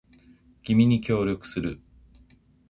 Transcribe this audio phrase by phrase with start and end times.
[0.63, 1.79] 君に協力する